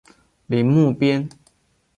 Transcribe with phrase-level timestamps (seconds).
[0.47, 1.29] 宁木边。